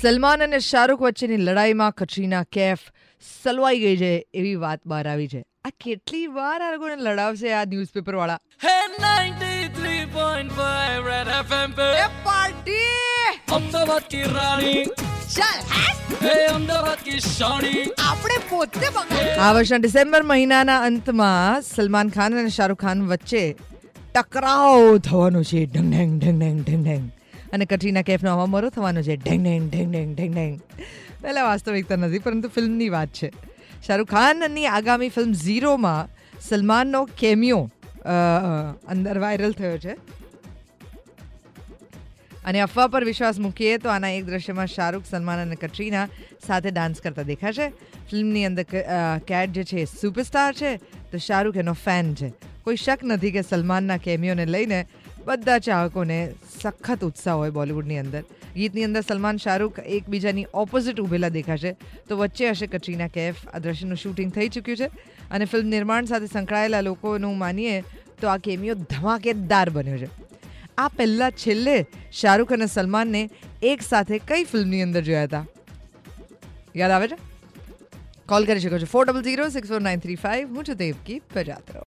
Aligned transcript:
સલમાન 0.00 0.42
અને 0.44 0.58
શાહરૂખ 0.58 1.02
વચ્ચેની 1.06 1.36
લડાઈમાં 1.36 1.92
કટરીના 1.92 2.44
કેફ 2.56 2.82
સલવાઈ 3.42 3.80
ગઈ 3.84 3.96
છે 3.96 4.12
એવી 4.34 4.54
વાત 4.64 4.80
બહાર 4.86 5.04
આવી 5.08 5.28
છે. 5.28 5.40
આ 5.64 5.70
કેટલી 5.80 6.26
વાર 6.38 6.58
આ 6.62 6.70
લોકોને 6.72 6.96
લડાવશે 6.96 7.48
આ 7.52 7.64
ન્યૂઝપેપર 7.64 8.14
વાળા 8.14 8.38
આપણે 18.08 18.38
આ 19.38 19.52
વર્ષના 19.54 19.78
ડિસેમ્બર 19.78 20.22
મહિનાના 20.22 20.80
અંતમાં 20.90 21.62
સલમાન 21.62 22.08
ખાન 22.08 22.38
અને 22.38 22.48
શાહરૂખ 22.48 22.82
ખાન 22.86 23.08
વચ્ચે 23.08 23.44
ટકરાવ 24.14 24.98
થવાનો 24.98 25.42
છે. 25.42 25.66
ઢંગ 25.66 25.90
ઢંગ 25.92 26.12
ઢંગ 26.20 26.40
ઢંગ 26.40 26.82
ઢંગ. 26.86 27.04
અને 27.54 27.64
કટરીના 27.70 28.04
કેફનો 28.08 28.30
અવામરો 28.36 28.68
થવાનો 28.76 29.02
છે. 29.06 29.14
ઢેંગ 29.16 29.42
ઢેંગ 29.46 29.66
ઢેંગ 29.72 29.90
ઢેંગ 29.92 30.12
ઢેંગ 30.16 30.32
ઢેંગ. 30.36 30.54
પહેલાં 31.22 31.46
વાસ્તવિકતા 31.50 31.98
નથી, 32.00 32.22
પરંતુ 32.26 32.48
ફિલ્મની 32.56 32.90
વાત 32.96 33.10
છે. 33.18 33.28
શાહરૂખ 33.86 34.12
ખાનની 34.16 34.66
આગામી 34.70 35.12
ફિલ્મ 35.16 35.32
ઝીરોમાં 35.44 36.10
સલમાનનો 36.48 37.00
કેમિયો 37.22 37.62
અંદર 38.92 39.16
વાયરલ 39.24 39.54
થયો 39.60 39.78
છે. 39.84 39.94
અને 42.44 42.58
અફવા 42.60 42.88
પર 42.92 43.04
વિશ્વાસ 43.08 43.38
મૂકીએ 43.44 43.76
તો 43.82 43.88
આના 43.90 44.12
એક 44.16 44.24
દ્રશ્યમાં 44.30 44.70
શાહરૂખ, 44.72 45.06
સલમાન 45.12 45.40
અને 45.44 45.56
કટરીના 45.62 46.06
સાથે 46.46 46.70
ડાન્સ 46.70 46.98
કરતા 47.04 47.26
દેખાશે. 47.30 47.66
ફિલ્મની 48.10 48.44
અંદર 48.48 48.64
કેટ 49.30 49.54
જે 49.56 49.64
છે 49.70 49.86
સુપરસ્ટાર 49.92 50.52
છે, 50.60 50.72
તો 51.10 51.16
શાહરૂખ 51.28 51.58
એનો 51.62 51.74
ફેન 51.84 52.12
છે. 52.20 52.28
કોઈ 52.64 52.76
શક 52.76 53.00
નથી 53.12 53.32
કે 53.36 53.42
સલમાનના 53.52 53.98
કેમિયોને 54.04 54.46
લઈને 54.54 54.80
બધા 55.24 55.58
ચાહકોને 55.58 56.34
સખત 56.62 57.04
ઉત્સાહ 57.04 57.34
હોય 57.34 57.50
બોલિવૂડની 57.50 57.98
અંદર. 57.98 58.22
ગીતની 58.56 58.84
અંદર 58.84 59.00
સલમાન 59.00 59.36
શાહરૂખ 59.36 59.78
એકબીજાની 59.78 60.46
ઓપોઝિટ 60.54 61.00
ઊભેલા 61.00 61.28
દેખાશે. 61.28 61.76
તો 62.08 62.16
વચ્ચે 62.16 62.50
હશે 62.50 62.66
કટરીના 62.66 63.08
કેફ. 63.08 63.48
આ 63.48 63.58
દ્રશ્યનું 63.58 63.96
શૂટિંગ 63.96 64.32
થઈ 64.32 64.48
ચૂક્યું 64.48 64.76
છે. 64.76 64.86
અને 65.30 65.44
ફિલ્મ 65.44 65.66
નિર્માણ 65.66 66.04
સાથે 66.04 66.26
સંકળાયેલા 66.26 66.80
લોકોનું 66.80 67.38
માનીએ 67.38 67.84
તો 68.20 68.28
આ 68.28 68.36
કેમિયો 68.36 68.74
ધમાકેદાર 68.74 69.70
બન્યો 69.70 69.98
છે. 69.98 70.08
આ 70.78 70.88
પહેલાં 70.88 71.30
છેલ્લે 71.30 71.86
શાહરૂખ 72.12 72.52
અને 72.52 72.66
સલમાનને 72.66 73.30
એક 73.62 73.82
સાથે 73.82 74.18
કઈ 74.18 74.44
ફિલ્મની 74.44 74.82
અંદર 74.82 75.00
જોયા 75.00 75.22
હતા? 75.22 75.46
યાદ 76.76 76.90
આવે 76.90 77.08
છે? 77.08 77.16
કોલ 78.28 78.44
કરી 78.44 78.60
શકો 78.60 78.78
છો. 78.78 78.84
Four 78.84 79.06
double 79.06 79.22
zero 79.22 79.48
six 79.48 79.68
four 79.68 79.80
nine 79.80 79.98
three 79.98 80.14
five 80.14 80.48
હું 80.48 80.64
છું 80.64 80.76
દેવકી. 80.76 81.22
રહો. 81.36 81.82